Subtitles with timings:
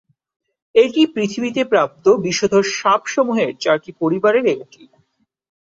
[0.75, 4.81] এটি পৃথিবীতে প্রাপ্ত বিষধর সাপ সমূহের চারটি পরিবারের একটি।